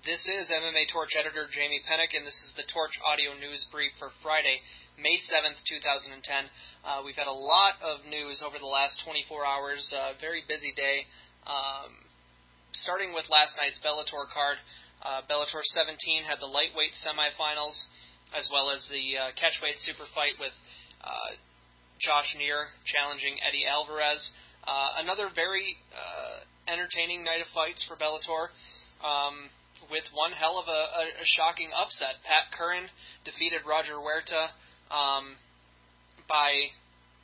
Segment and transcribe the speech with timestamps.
[0.00, 3.92] This is MMA Torch editor Jamie Penick, and this is the Torch audio news brief
[4.00, 4.56] for Friday,
[4.96, 6.16] May 7th, 2010.
[6.80, 10.72] Uh, we've had a lot of news over the last 24 hours, uh, very busy
[10.72, 11.04] day.
[11.44, 11.92] Um,
[12.80, 14.56] starting with last night's Bellator card,
[15.04, 15.92] uh, Bellator 17
[16.24, 17.76] had the lightweight semifinals,
[18.32, 20.56] as well as the uh, catchweight super fight with
[21.04, 21.36] uh,
[22.00, 24.24] Josh Neer challenging Eddie Alvarez.
[24.64, 26.40] Uh, another very uh,
[26.72, 28.48] entertaining night of fights for Bellator.
[29.04, 29.52] Um,
[29.88, 32.20] with one hell of a, a, a shocking upset.
[32.26, 32.90] Pat Curran
[33.24, 34.52] defeated Roger Huerta
[34.92, 35.38] um,
[36.28, 36.52] by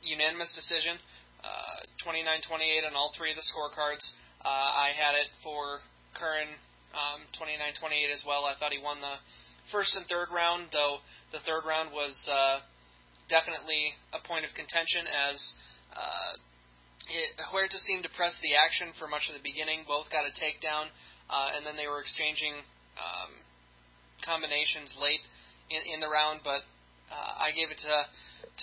[0.01, 0.97] unanimous decision,
[1.43, 4.03] uh, 29-28 on all three of the scorecards.
[4.41, 5.83] Uh, I had it for
[6.17, 6.49] Curran
[6.95, 8.45] um, 29-28 as well.
[8.47, 9.21] I thought he won the
[9.71, 12.63] first and third round, though the third round was uh,
[13.27, 15.37] definitely a point of contention as
[15.91, 16.31] uh,
[17.07, 19.87] it, Huerta seemed to press the action for much of the beginning.
[19.87, 20.91] Both got a takedown
[21.29, 22.63] uh, and then they were exchanging
[22.97, 23.31] um,
[24.23, 25.23] combinations late
[25.69, 26.41] in, in the round.
[26.43, 26.63] But
[27.11, 27.95] uh, I gave it to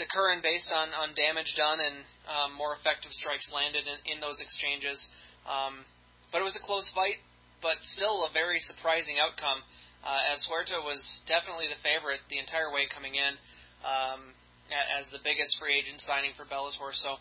[0.01, 4.19] to Curran based on on damage done and um, more effective strikes landed in, in
[4.21, 4.99] those exchanges.
[5.45, 5.85] Um,
[6.33, 7.21] but it was a close fight,
[7.63, 9.63] but still a very surprising outcome.
[10.05, 13.41] Uh, as Huerta was definitely the favorite the entire way coming in
[13.81, 14.37] um,
[14.69, 16.93] as the biggest free agent signing for Bellator.
[16.93, 17.17] So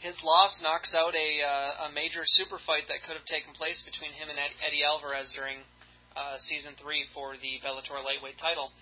[0.00, 3.80] his loss knocks out a uh, a major super fight that could have taken place
[3.84, 5.64] between him and Eddie Alvarez during
[6.16, 8.72] uh, season three for the Bellator lightweight title.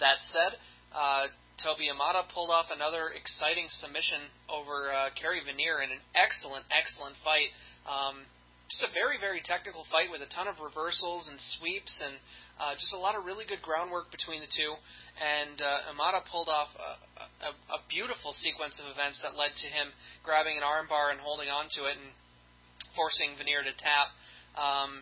[0.00, 0.60] That said,
[0.92, 1.28] uh,
[1.64, 7.16] Toby Imada pulled off another exciting submission over uh, Carey Vanier in an excellent, excellent
[7.24, 7.48] fight.
[7.88, 8.28] Um,
[8.68, 12.18] just a very, very technical fight with a ton of reversals and sweeps and
[12.56, 14.72] uh, just a lot of really good groundwork between the two
[15.16, 16.92] and uh, Imada pulled off a,
[17.48, 19.88] a, a beautiful sequence of events that led to him
[20.20, 22.12] grabbing an armbar and holding onto it and
[22.92, 24.12] forcing Vanier to tap.
[24.56, 25.00] Um,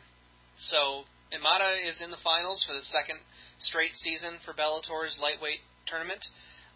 [0.70, 1.02] so
[1.34, 3.18] Imada is in the finals for the second
[3.58, 6.22] straight season for Bellator's lightweight tournament.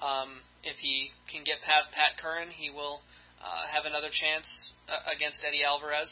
[0.03, 3.03] Um, if he can get past Pat Curran, he will
[3.39, 4.47] uh, have another chance
[4.91, 6.11] uh, against Eddie Alvarez.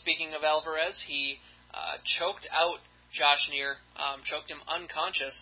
[0.00, 1.40] Speaking of Alvarez, he
[1.76, 2.80] uh, choked out
[3.14, 5.34] Josh Neer, um, choked him unconscious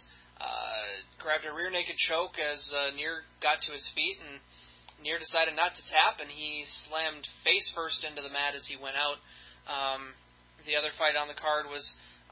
[0.42, 4.42] uh, grabbed a rear naked choke as uh, Neer got to his feet, and
[4.98, 8.74] Neer decided not to tap, and he slammed face first into the mat as he
[8.74, 9.22] went out.
[9.70, 10.18] Um,
[10.66, 11.82] the other fight on the card was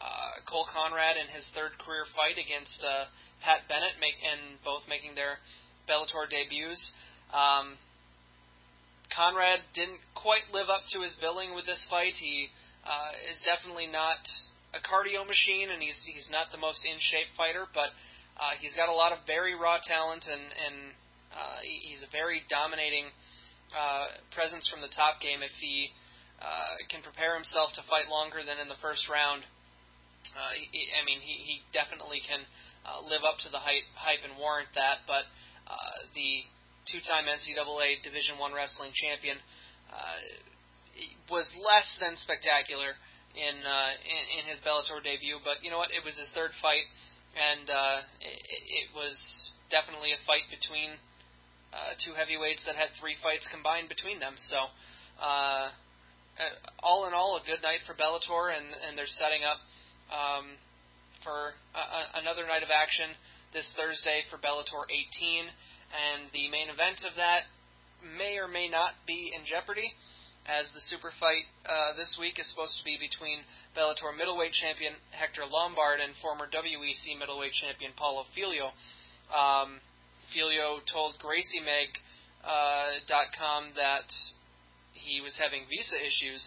[0.02, 3.06] uh, Cole Conrad in his third career fight against uh,
[3.46, 5.38] Pat Bennett, make, and both making their
[5.86, 6.82] Bellator debuts.
[7.30, 7.78] Um,
[9.14, 12.14] Conrad didn't quite live up to his billing with this fight.
[12.18, 12.50] He
[12.82, 14.22] uh, is definitely not
[14.72, 17.90] a cardio machine, and he's he's not the most in shape fighter, but
[18.38, 20.76] uh, he's got a lot of very raw talent, and and
[21.34, 23.10] uh, he's a very dominating
[23.74, 25.42] uh, presence from the top game.
[25.42, 25.90] If he
[26.38, 29.42] uh, can prepare himself to fight longer than in the first round,
[30.38, 32.46] uh, he, I mean, he he definitely can
[32.86, 35.02] uh, live up to the hype hype and warrant that.
[35.10, 35.26] But
[35.66, 36.46] uh, the
[36.88, 39.36] two-time NCAA Division One wrestling champion
[39.90, 40.18] uh,
[41.30, 42.94] was less than spectacular
[43.34, 45.38] in, uh, in in his Bellator debut.
[45.42, 45.94] But you know what?
[45.94, 46.86] It was his third fight,
[47.36, 48.38] and uh, it,
[48.86, 49.14] it was
[49.70, 50.98] definitely a fight between
[51.70, 54.34] uh, two heavyweights that had three fights combined between them.
[54.50, 54.70] So,
[55.22, 59.60] uh, uh all in all, a good night for Bellator, and and they're setting up
[60.10, 60.58] um,
[61.22, 63.14] for a, a, another night of action
[63.54, 65.46] this Thursday for Bellator 18,
[65.90, 67.50] and the main event of that
[68.02, 69.90] may or may not be in jeopardy
[70.50, 73.46] as the super fight uh, this week is supposed to be between
[73.78, 78.74] Bellator middleweight champion Hector Lombard and former WEC middleweight champion Paulo Filho.
[79.30, 79.78] Um,
[80.34, 84.10] Filho told GracieMag.com uh, that
[84.90, 86.42] he was having visa issues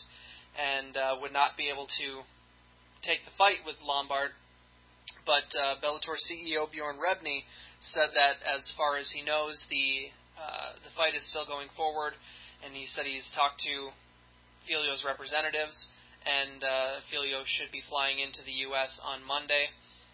[0.59, 2.27] and uh, would not be able to
[3.07, 4.35] take the fight with Lombard.
[5.23, 7.47] But uh, Bellator CEO Bjorn Rebney
[7.79, 12.19] said that as far as he knows, the uh, the fight is still going forward
[12.63, 13.91] and he said he's talked to
[14.65, 15.75] Filho's representatives,
[16.23, 18.95] and uh, Filho should be flying into the U.S.
[19.03, 19.67] on Monday.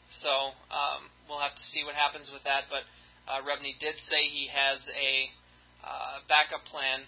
[0.10, 2.66] So um, we'll have to see what happens with that.
[2.74, 2.90] But
[3.30, 5.30] uh, Rebney did say he has a
[5.86, 7.06] uh, backup plan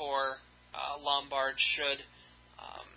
[0.00, 0.40] for
[0.72, 2.00] uh, Lombard should
[2.58, 2.88] um,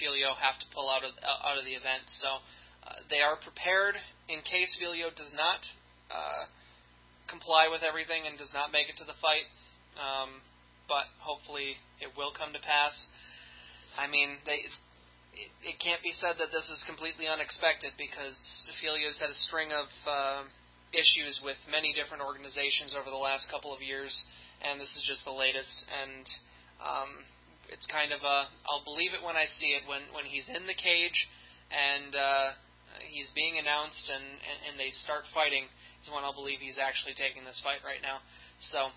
[0.00, 2.08] Filho have to pull out of out of the event.
[2.08, 2.40] So
[2.88, 5.60] uh, they are prepared in case Filho does not
[6.08, 6.48] uh,
[7.28, 9.46] comply with everything and does not make it to the fight.
[10.00, 10.40] Um,
[10.92, 12.92] but hopefully it will come to pass.
[13.96, 14.68] I mean, they
[15.32, 18.36] it, it can't be said that this is completely unexpected because
[18.84, 20.44] Filho's had a string of uh,
[20.92, 24.12] issues with many different organizations over the last couple of years,
[24.60, 25.88] and this is just the latest.
[25.88, 26.24] And
[26.84, 27.10] um,
[27.72, 30.68] it's kind of a I'll believe it when I see it when when he's in
[30.68, 31.18] the cage
[31.72, 32.48] and uh,
[33.08, 35.64] he's being announced and, and and they start fighting
[36.04, 38.20] is when I'll believe he's actually taking this fight right now.
[38.74, 38.92] So,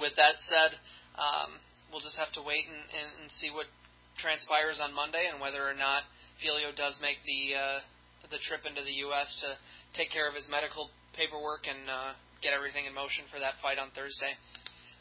[0.00, 0.76] with that said,
[1.16, 1.58] um,
[1.90, 3.70] we'll just have to wait and, and, and see what
[4.18, 6.04] transpires on Monday and whether or not
[6.40, 7.78] Filho does make the uh,
[8.28, 9.28] the trip into the U.S.
[9.44, 9.54] to
[9.94, 12.12] take care of his medical paperwork and uh,
[12.42, 14.34] get everything in motion for that fight on Thursday.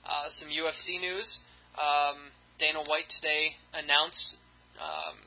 [0.05, 1.25] Uh, some UFC news.
[1.75, 2.29] Um,
[2.61, 4.39] Dana White today announced
[4.79, 5.17] um,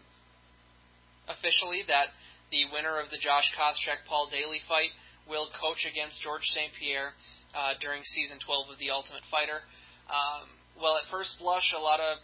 [1.28, 2.14] officially that
[2.48, 4.94] the winner of the Josh Koscheck Paul Daley fight
[5.28, 6.72] will coach against George St.
[6.80, 7.12] Pierre
[7.54, 9.64] uh, during season 12 of The Ultimate Fighter.
[10.08, 10.48] Um,
[10.80, 12.20] well, at first blush, a lot of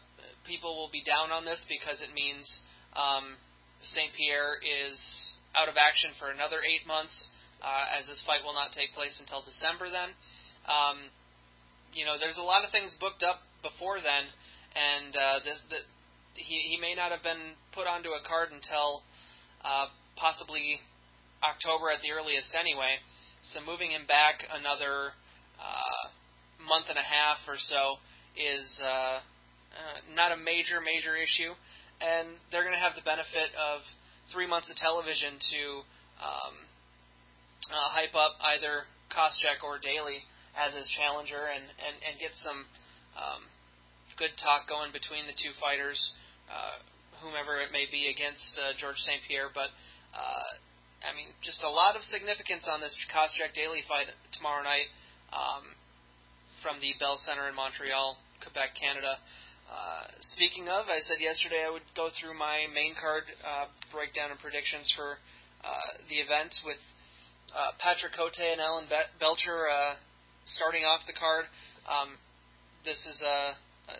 [0.47, 2.44] people will be down on this because it means
[2.94, 3.37] um,
[3.82, 4.12] St.
[4.17, 4.97] Pierre is
[5.56, 7.15] out of action for another eight months,
[7.62, 10.11] uh, as this fight will not take place until December then.
[10.67, 11.11] Um,
[11.93, 14.25] you know, there's a lot of things booked up before then,
[14.75, 15.79] and uh, this, the,
[16.35, 19.06] he, he may not have been put onto a card until
[19.62, 19.87] uh,
[20.19, 20.82] possibly
[21.43, 22.99] October at the earliest anyway.
[23.52, 25.12] So moving him back another
[25.61, 26.05] uh,
[26.64, 28.00] month and a half or so
[28.32, 31.52] is uh, uh, not a major, major issue.
[32.00, 33.85] And they're going to have the benefit of
[34.32, 35.62] three months of television to
[36.25, 36.55] um,
[37.69, 40.25] uh, hype up either Koscheck or Daley
[40.56, 42.64] as his challenger and, and, and get some
[43.14, 43.44] um,
[44.17, 46.00] good talk going between the two fighters,
[46.49, 46.81] uh,
[47.20, 49.20] whomever it may be, against uh, George St.
[49.29, 49.50] Pierre.
[49.52, 49.70] But
[50.17, 50.49] uh,
[51.04, 54.88] I mean, just a lot of significance on this Koscheck Daley fight tomorrow night
[55.36, 55.76] um,
[56.64, 59.20] from the Bell Center in Montreal, Quebec, Canada.
[59.68, 64.32] Uh, speaking of, I said yesterday I would go through my main card uh, breakdown
[64.32, 65.20] and predictions for
[65.60, 66.80] uh, the event with
[67.52, 70.00] uh, Patrick Cote and Alan Be- Belcher uh,
[70.56, 71.44] starting off the card.
[71.84, 72.16] Um,
[72.88, 73.38] this is a,
[73.92, 73.96] a,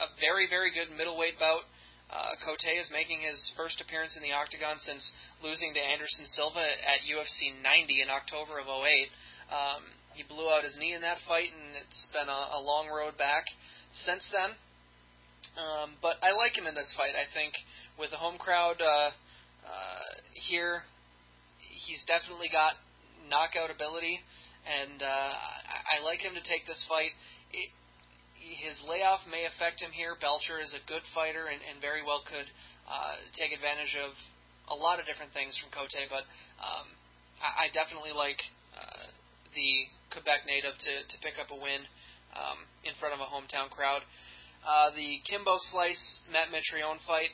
[0.00, 1.68] a very, very good middleweight bout.
[2.08, 5.04] Uh, Cote is making his first appearance in the octagon since
[5.44, 9.12] losing to Anderson Silva at UFC 90 in October of 08.
[9.52, 9.82] Um,
[10.16, 13.20] he blew out his knee in that fight, and it's been a, a long road
[13.20, 13.44] back
[14.08, 14.56] since then.
[15.60, 17.12] Um, but I like him in this fight.
[17.12, 17.52] I think
[18.00, 19.12] with the home crowd uh,
[19.68, 20.08] uh,
[20.48, 20.88] here,
[21.60, 22.72] he's definitely got
[23.28, 24.16] knockout ability,
[24.64, 27.12] and uh, I, I like him to take this fight.
[27.52, 27.68] It,
[28.38, 30.16] his layoff may affect him here.
[30.18, 32.48] Belcher is a good fighter and, and very well could
[32.86, 34.16] uh, take advantage of
[34.68, 36.24] a lot of different things from Cote, but
[36.60, 36.86] um,
[37.40, 38.40] I, I definitely like
[38.76, 39.08] uh,
[39.56, 39.70] the
[40.12, 41.84] Quebec native to, to pick up a win
[42.36, 44.04] um, in front of a hometown crowd.
[44.64, 47.32] Uh, the Kimbo Slice Matt Mitrione fight.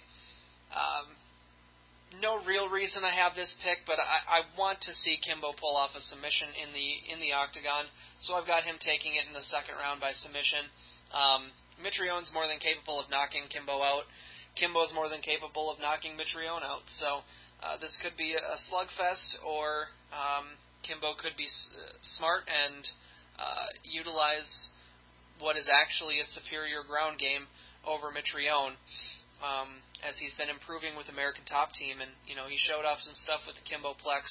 [0.70, 1.16] Um,
[2.22, 5.74] no real reason I have this pick, but I, I want to see Kimbo pull
[5.74, 7.90] off a submission in the in the octagon,
[8.22, 10.70] so I've got him taking it in the second round by submission.
[11.14, 14.10] Um, Mitrione's more than capable of knocking Kimbo out.
[14.58, 16.86] Kimbo's more than capable of knocking Mitrione out.
[16.90, 17.22] So
[17.62, 21.74] uh, this could be a slugfest, or um, Kimbo could be s-
[22.18, 22.82] smart and
[23.38, 24.74] uh, utilize
[25.38, 27.46] what is actually a superior ground game
[27.82, 28.78] over Mitrione.
[29.42, 33.02] Um, as he's been improving with American Top Team, and you know he showed off
[33.04, 34.24] some stuff with the Kimbo Plex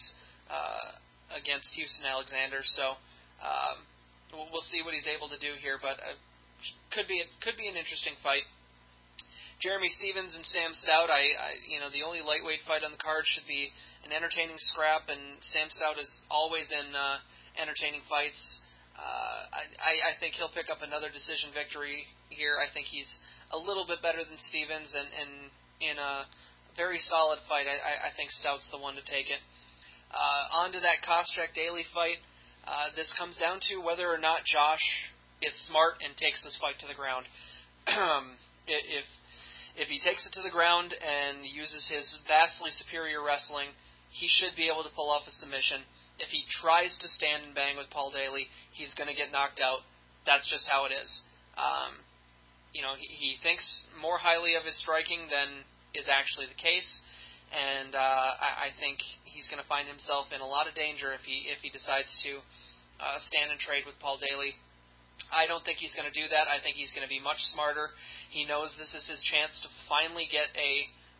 [0.49, 0.97] uh,
[1.33, 2.65] against Houston Alexander.
[2.73, 2.97] So
[3.43, 3.83] um,
[4.33, 6.17] we'll, we'll see what he's able to do here, but uh,
[6.91, 8.45] could be could be an interesting fight.
[9.61, 11.07] Jeremy Stephens and Sam Stout.
[11.07, 13.71] I, I you know the only lightweight fight on the card should be
[14.03, 17.23] an entertaining scrap, and Sam Stout is always in uh,
[17.55, 18.41] entertaining fights.
[18.93, 19.49] Uh,
[19.81, 22.61] I, I think he'll pick up another decision victory here.
[22.61, 23.09] I think he's
[23.49, 25.31] a little bit better than Stephens, and, and
[25.81, 26.29] in a
[26.77, 29.41] very solid fight, I, I think Stout's the one to take it.
[30.13, 32.21] Uh, on to that Koscheck Daley fight.
[32.69, 34.83] Uh, this comes down to whether or not Josh
[35.43, 37.27] is smart and takes this fight to the ground.
[38.67, 39.05] if
[39.73, 43.73] if he takes it to the ground and uses his vastly superior wrestling,
[44.13, 45.81] he should be able to pull off a submission.
[46.21, 48.45] If he tries to stand and bang with Paul Daley,
[48.77, 49.81] he's going to get knocked out.
[50.29, 51.09] That's just how it is.
[51.57, 51.97] Um,
[52.69, 53.65] you know, he, he thinks
[53.97, 55.65] more highly of his striking than
[55.97, 56.89] is actually the case,
[57.49, 61.13] and uh, I, I think he's going to find himself in a lot of danger
[61.13, 62.41] if he if he decides to
[63.01, 64.57] uh, stand and trade with Paul Daley.
[65.33, 66.45] I don't think he's going to do that.
[66.45, 67.89] I think he's going to be much smarter.
[68.29, 70.71] He knows this is his chance to finally get a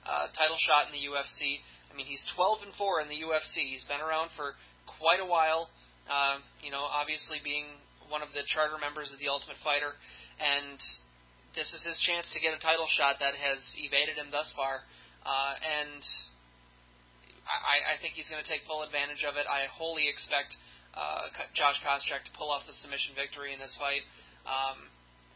[0.06, 1.62] uh, title shot in the UFC.
[1.90, 3.70] I mean, he's 12 and 4 in the UFC.
[3.70, 5.70] He's been around for quite a while.
[6.10, 7.80] Uh, you know, obviously being
[8.12, 9.96] one of the charter members of the Ultimate Fighter,
[10.42, 10.76] and
[11.56, 14.84] this is his chance to get a title shot that has evaded him thus far.
[15.24, 16.04] Uh, and
[17.48, 19.48] I, I think he's going to take full advantage of it.
[19.48, 20.52] I wholly expect
[20.94, 24.06] uh, Josh Koscheck to pull off the submission victory in this fight.
[24.46, 24.90] Um,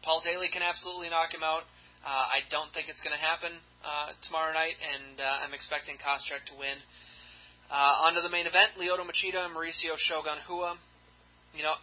[0.06, 1.66] Paul Daley can absolutely knock him out.
[2.06, 5.98] Uh, I don't think it's going to happen uh, tomorrow night, and uh, I'm expecting
[5.98, 6.78] Koscheck to win.
[7.68, 10.78] Uh, on to the main event: Lyoto Machida and Mauricio Shogun Rua.
[11.52, 11.74] You know,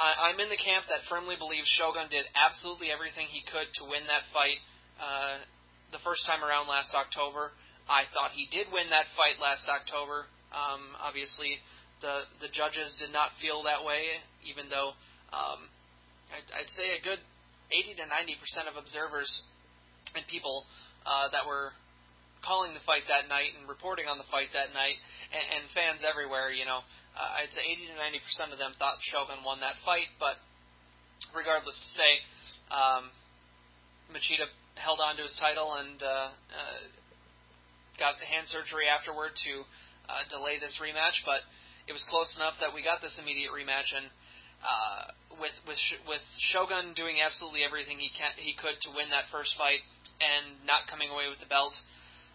[0.00, 3.82] I, I'm in the camp that firmly believes Shogun did absolutely everything he could to
[3.86, 4.58] win that fight
[4.98, 5.44] uh,
[5.92, 7.52] the first time around last October.
[7.84, 10.24] I thought he did win that fight last October.
[10.50, 11.60] Um, obviously,
[12.04, 14.92] the the judges did not feel that way, even though
[15.32, 15.64] um,
[16.28, 17.18] I'd, I'd say a good
[17.72, 19.32] 80 to 90 percent of observers
[20.12, 20.68] and people
[21.08, 21.72] uh, that were
[22.44, 25.00] calling the fight that night and reporting on the fight that night,
[25.32, 26.84] and, and fans everywhere, you know,
[27.16, 30.12] uh, I'd say 80 to 90 percent of them thought Shogun won that fight.
[30.20, 30.36] But
[31.32, 32.10] regardless to say,
[32.68, 33.08] um,
[34.12, 34.44] Machida
[34.76, 36.80] held on to his title and uh, uh,
[37.96, 39.52] got the hand surgery afterward to
[40.10, 41.16] uh, delay this rematch.
[41.24, 41.40] But
[41.86, 44.08] it was close enough that we got this immediate rematch and.
[44.64, 45.76] Uh, with with
[46.08, 46.24] with
[46.54, 49.84] Shogun doing absolutely everything he can he could to win that first fight
[50.24, 51.76] and not coming away with the belt,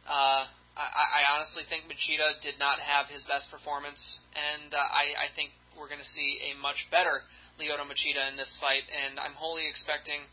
[0.05, 0.45] uh,
[0.79, 3.99] I, I honestly think Machida did not have his best performance,
[4.31, 7.25] and uh, I, I think we're going to see a much better
[7.59, 10.23] Lyoto Machida in this fight, and I'm wholly expecting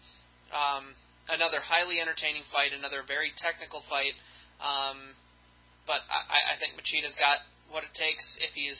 [0.54, 0.94] um,
[1.26, 4.14] another highly entertaining fight, another very technical fight.
[4.62, 5.14] Um,
[5.86, 8.78] but I, I think Machida's got what it takes if he's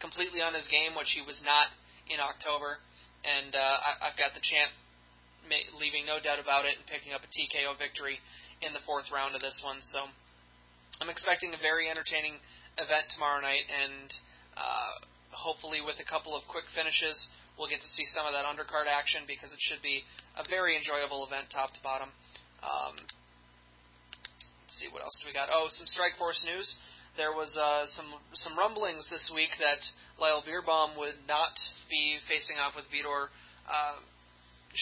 [0.00, 1.72] completely on his game, which he was not
[2.06, 2.78] in October,
[3.24, 4.70] and uh, I, I've got the champ
[5.78, 8.18] leaving no doubt about it and picking up a TKO victory
[8.62, 9.78] in the fourth round of this one.
[9.94, 10.10] So
[10.98, 12.40] I'm expecting a very entertaining
[12.78, 14.08] event tomorrow night, and
[14.56, 14.92] uh,
[15.30, 17.14] hopefully with a couple of quick finishes,
[17.54, 20.04] we'll get to see some of that undercard action because it should be
[20.36, 22.10] a very enjoyable event, top to bottom.
[22.64, 22.96] Um,
[24.66, 25.48] let's see what else do we got.
[25.52, 26.68] Oh, some Strikeforce news.
[27.16, 29.80] There was uh, some some rumblings this week that
[30.20, 31.56] Lyle Beerbohm would not
[31.88, 33.32] be facing off with Vitor
[33.64, 33.98] uh,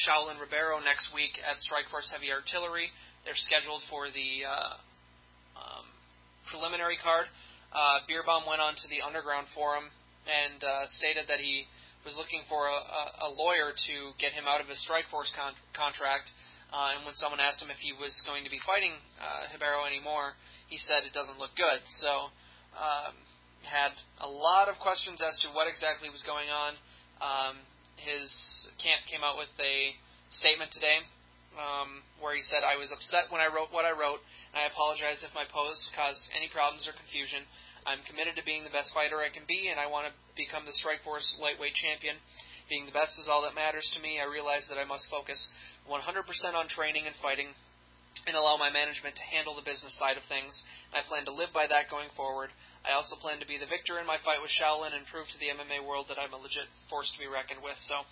[0.05, 2.91] Shaolin Ribeiro next week at Strikeforce Heavy Artillery.
[3.23, 4.75] They're scheduled for the uh,
[5.55, 5.87] um,
[6.51, 7.31] preliminary card,
[7.75, 9.91] uh, Beerbohm went on to the Underground Forum
[10.31, 11.67] and uh, stated that he
[12.07, 15.59] was looking for a, a, a lawyer to get him out of his Strikeforce con-
[15.75, 16.31] contract.
[16.75, 19.87] Uh, and when someone asked him if he was going to be fighting uh, Ribeiro
[19.87, 20.35] anymore,
[20.67, 21.79] he said it doesn't look good.
[22.03, 22.35] So,
[22.75, 23.15] um,
[23.63, 26.75] had a lot of questions as to what exactly was going on.
[27.23, 27.55] Um,
[27.97, 28.29] his
[28.83, 29.95] camp came out with a
[30.35, 31.01] statement today
[31.57, 34.21] um, where he said, I was upset when I wrote what I wrote,
[34.53, 37.47] and I apologize if my post caused any problems or confusion.
[37.87, 40.65] I'm committed to being the best fighter I can be, and I want to become
[40.65, 42.17] the Strikeforce lightweight champion.
[42.69, 44.17] Being the best is all that matters to me.
[44.17, 45.37] I realize that I must focus
[45.85, 46.01] 100%
[46.57, 47.53] on training and fighting
[48.25, 50.55] and allow my management to handle the business side of things.
[50.97, 52.49] I plan to live by that going forward.
[52.87, 55.39] I also plan to be the victor in my fight with Shaolin and prove to
[55.41, 57.77] the MMA world that I'm a legit force to be reckoned with.
[57.85, 58.07] So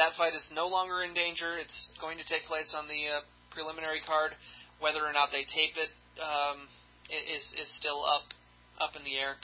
[0.00, 1.60] that fight is no longer in danger.
[1.60, 4.32] It's going to take place on the uh, preliminary card.
[4.80, 6.68] Whether or not they tape it um,
[7.12, 8.32] is is still up
[8.80, 9.36] up in the air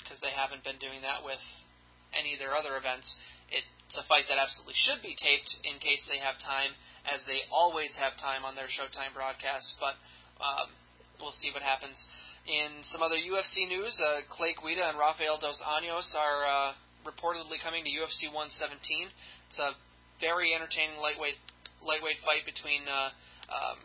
[0.00, 1.40] because um, they haven't been doing that with
[2.16, 3.06] any of their other events.
[3.88, 6.74] It's a fight that absolutely should be taped in case they have time,
[7.06, 9.78] as they always have time on their Showtime broadcasts.
[9.78, 9.94] But
[10.42, 10.74] um,
[11.22, 11.94] we'll see what happens.
[12.46, 16.70] In some other UFC news, uh, Clay Guida and Rafael dos Anjos are uh,
[17.06, 18.78] reportedly coming to UFC 117.
[19.50, 19.74] It's a
[20.18, 21.38] very entertaining lightweight
[21.82, 23.14] lightweight fight between uh,
[23.52, 23.78] um,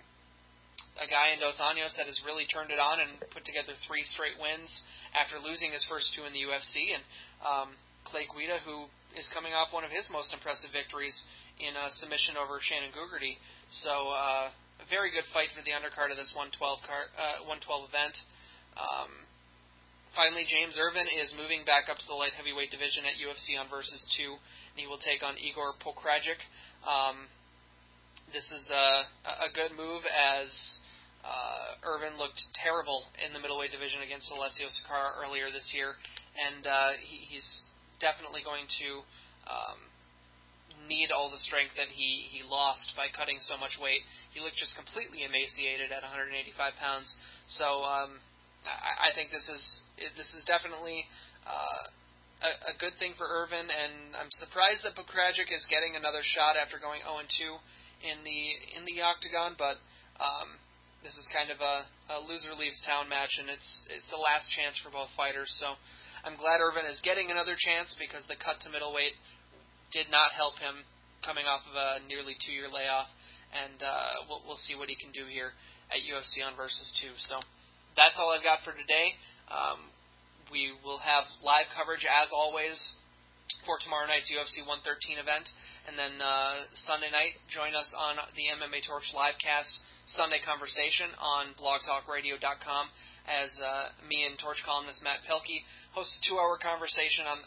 [0.98, 4.03] a guy in Dos Anjos that has really turned it on and put together three
[4.10, 4.70] straight wins
[5.13, 7.03] after losing his first two in the UFC, and
[7.43, 7.70] um,
[8.10, 11.15] Clay Guida, who is coming off one of his most impressive victories
[11.59, 13.35] in a submission over Shannon Gugerty.
[13.83, 14.51] So uh,
[14.81, 18.15] a very good fight for the undercard of this 112 car, uh, 112 event.
[18.79, 19.11] Um,
[20.15, 23.67] finally, James Irvin is moving back up to the light heavyweight division at UFC on
[23.67, 26.39] Versus 2 and he will take on Igor Pokrajac.
[26.87, 27.27] Um,
[28.31, 30.47] this is a, a good move as
[31.27, 35.99] uh, Irvin looked terrible in the middleweight division against Alessio Sakara earlier this year,
[36.39, 37.67] and uh, he, he's
[38.01, 38.89] definitely going to
[39.48, 39.79] um,
[40.89, 44.01] need all the strength that he, he lost by cutting so much weight.
[44.34, 47.08] He looked just completely emaciated at 185 pounds.
[47.53, 48.17] So um,
[48.65, 49.63] I, I think this is
[50.17, 51.05] this is definitely
[51.46, 51.84] uh,
[52.41, 56.58] a, a good thing for Irvin, and I'm surprised that Pokrajac is getting another shot
[56.58, 58.41] after going 0 2 in the
[58.77, 59.53] in the octagon.
[59.58, 59.77] But
[60.17, 60.58] um,
[61.05, 64.50] this is kind of a, a loser leaves town match, and it's it's a last
[64.53, 65.50] chance for both fighters.
[65.62, 65.77] So
[66.21, 69.17] I'm glad Irvin is getting another chance because the cut to middleweight
[69.89, 70.85] did not help him
[71.25, 73.09] coming off of a nearly two year layoff,
[73.49, 75.57] and uh, we'll we'll see what he can do here
[75.89, 77.09] at UFC on versus two.
[77.25, 77.41] So
[77.97, 79.17] that's all I've got for today.
[79.49, 79.89] Um,
[80.53, 82.77] we will have live coverage as always
[83.65, 85.49] for tomorrow night's UFC 113 event,
[85.89, 89.73] and then uh, Sunday night join us on the MMA Torch livecast
[90.17, 92.85] Sunday conversation on blogtalkradio.com
[93.29, 95.63] as uh, me and Torch columnist Matt Pelkey
[95.95, 97.39] host a two-hour conversation on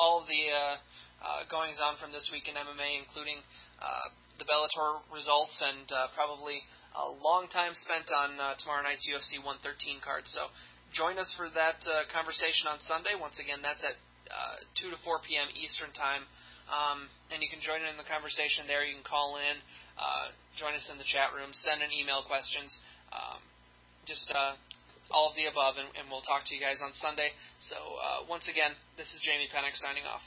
[0.00, 0.76] all the uh,
[1.20, 3.40] uh, goings on from this week in MMA, including
[3.80, 6.60] uh, the Bellator results and uh, probably
[6.96, 10.24] a long time spent on uh, tomorrow night's UFC 113 card.
[10.28, 10.48] So
[10.92, 11.80] join us for that
[12.12, 13.16] conversation on Sunday.
[13.16, 13.96] Once again, that's at
[14.28, 15.48] uh, 2 to 4 p.m.
[15.54, 16.24] Eastern Time.
[16.66, 18.82] Um, and you can join in the conversation there.
[18.82, 19.56] You can call in,
[19.96, 22.72] uh, join us in the chat room, send in email questions.
[23.12, 23.40] Um,
[24.04, 24.58] just uh,
[25.10, 27.30] all of the above, and, and, we'll talk to you guys on Sunday.
[27.62, 30.26] So, uh, once again, this is Jamie Penick signing off.